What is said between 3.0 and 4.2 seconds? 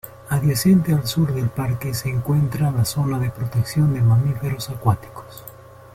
de protección de